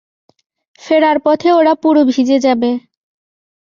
ফেরার 0.81 1.17
পথে 1.25 1.49
ওরা 1.53 1.73
পুরো 1.83 2.01
ভিজে 2.11 2.37
যাবে। 2.39 2.71